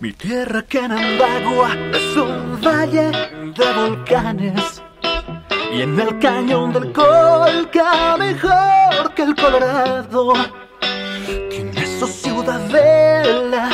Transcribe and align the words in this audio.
tierra 0.00 0.62
que 0.62 0.78
en 0.78 0.92
agua 0.92 1.70
es 1.92 2.16
un 2.16 2.60
valle 2.64 3.10
de 3.10 3.72
volcanes. 3.74 4.82
Y 5.72 5.82
en 5.82 5.98
el 5.98 6.18
cañón 6.20 6.72
del 6.72 6.92
Colca, 6.92 8.16
mejor 8.16 9.12
que 9.14 9.22
el 9.22 9.34
Colorado, 9.34 10.34
tiene 11.50 11.98
su 11.98 12.06
ciudadela 12.06 13.70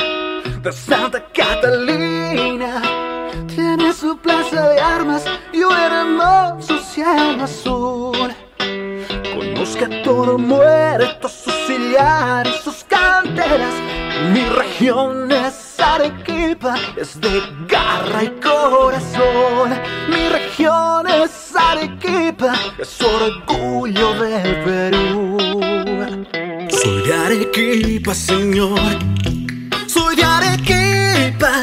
de 0.62 0.72
Santa 0.72 1.22
Catalina. 1.32 2.80
Tiene 3.46 3.92
su 3.92 4.16
plaza 4.16 4.70
de 4.70 4.80
armas 4.80 5.24
y 5.52 5.62
un 5.62 5.76
hermoso 5.76 6.78
cielo 6.78 7.44
azul. 7.44 8.34
Conozca 9.34 10.02
todo 10.02 10.38
muerto, 10.38 11.28
sus 11.28 11.54
sillares, 11.66 12.56
sus 12.64 12.82
canteras. 12.84 13.74
Mi 14.32 14.42
región 14.46 15.30
es 15.30 15.63
Arequipa, 15.84 16.74
es 16.96 17.20
de 17.20 17.42
garra 17.68 18.24
y 18.24 18.28
corazón. 18.40 19.70
Mi 20.08 20.28
región 20.28 21.06
es 21.06 21.54
Arequipa, 21.54 22.54
es 22.78 23.00
orgullo 23.00 24.14
del 24.14 24.64
Perú. 24.64 25.36
Soy 26.70 27.12
Arequipa, 27.12 28.14
señor. 28.14 28.80
Soy 29.86 30.16
de 30.16 30.24
Arequipa, 30.24 31.60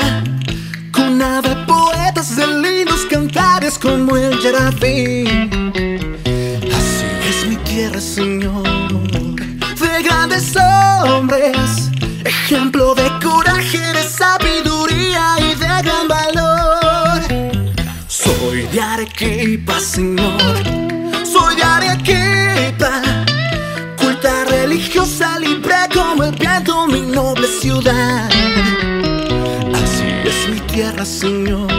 cuna 0.94 1.42
de 1.42 1.56
poetas 1.66 2.36
de 2.36 2.48
lindos 2.48 3.06
cantares 3.10 3.78
como 3.78 4.16
el 4.16 4.40
Yarafí. 4.40 5.26
Así 6.78 7.06
es 7.30 7.48
mi 7.48 7.56
tierra, 7.58 8.00
Señor, 8.00 8.64
de 8.64 10.04
grandes 10.04 10.56
hombres, 10.56 11.91
ejemplo 12.52 12.94
de 12.96 13.08
coraje, 13.24 13.78
de 13.78 14.04
sabiduría 14.04 15.36
y 15.40 15.56
de 15.56 15.68
gran 15.84 16.08
valor. 16.10 17.22
Soy 18.08 18.64
de 18.74 18.82
Arequipa, 18.82 19.80
Señor, 19.80 20.58
soy 21.24 21.56
de 21.56 21.64
Arequipa, 21.64 23.02
culta 23.98 24.44
religiosa, 24.50 25.40
libre 25.40 25.76
como 25.94 26.26
el 26.26 26.36
viento, 26.36 26.88
mi 26.88 27.00
noble 27.00 27.48
ciudad. 27.48 28.30
Así 29.82 30.08
es 30.26 30.50
mi 30.50 30.60
tierra, 30.74 31.06
Señor, 31.06 31.72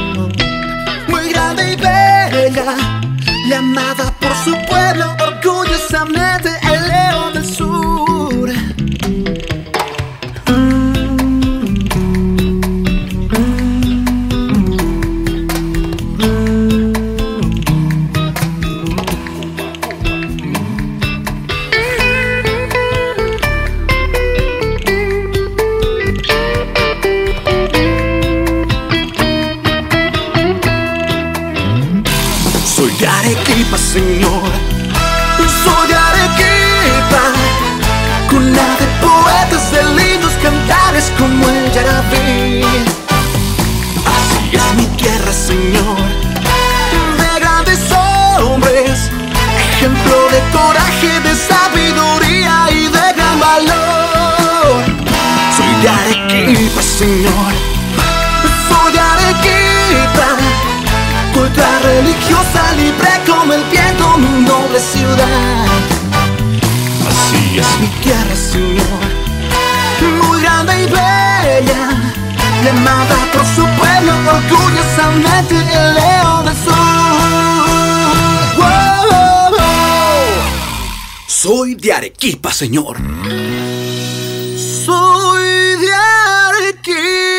muy 1.06 1.28
grande 1.32 1.72
y 1.72 1.76
bella, 1.76 2.76
llamada 3.46 4.10
por 4.18 4.34
su 4.42 4.52
pueblo 4.70 5.02
de 33.02 33.08
Arequipa, 33.08 33.77
señor. 33.77 34.48
Soy 35.64 35.89
de 35.89 35.95
Arequipa, 35.95 37.23
cuna 38.30 38.77
de 38.79 38.86
poetas 39.05 39.73
de 39.73 39.83
lindos 39.96 40.33
cantares 40.40 41.11
como 41.18 41.48
el 41.48 41.73
Yarabí. 41.73 42.62
Así 44.14 44.57
es 44.57 44.74
mi 44.77 44.86
tierra, 44.96 45.33
señor. 45.33 45.98
De 47.18 47.41
grandes 47.41 47.80
hombres, 48.39 49.11
ejemplo 49.58 50.17
de 50.30 50.41
coraje, 50.57 51.20
de 51.27 51.35
sabiduría 51.35 52.68
y 52.70 52.85
de 52.85 53.07
gran 53.17 53.41
valor. 53.41 54.85
Soy 55.57 55.74
de 55.83 55.89
Arequipa, 55.89 56.83
señor. 56.83 57.71
Religiosa, 62.12 62.73
libre 62.77 63.08
como 63.27 63.52
el 63.52 63.64
viento, 63.64 64.18
mi 64.18 64.45
noble 64.45 64.78
ciudad. 64.80 65.67
Así 67.08 67.58
es 67.58 67.80
mi 67.80 67.86
tierra, 68.02 68.36
Señor, 68.36 69.02
muy 70.23 70.42
grande 70.42 70.83
y 70.83 70.86
bella, 70.86 71.90
llamada 72.64 73.17
por 73.33 73.45
su 73.46 73.64
pueblo 73.78 74.12
orgullosamente 74.30 75.55
el 75.56 75.95
león 75.95 76.45
del 76.45 76.56
sur. 76.56 76.74
Wow, 78.56 79.50
wow. 79.50 79.58
Soy 81.27 81.74
de 81.74 81.92
Arequipa, 81.92 82.52
Señor. 82.52 82.96
Soy 84.84 85.77
de 85.80 85.92
Arequipa. 85.94 87.31